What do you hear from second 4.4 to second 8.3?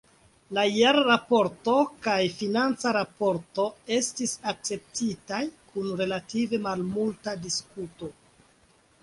akceptitaj kun relative malmulta diskuto.